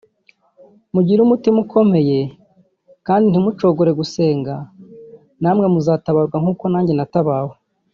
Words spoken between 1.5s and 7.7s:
ukomeye kandi ntimucogore gusenga namwe muzatabarwa nk’uko nange natabawe